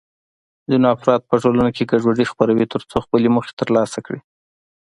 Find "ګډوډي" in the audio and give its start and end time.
1.91-2.25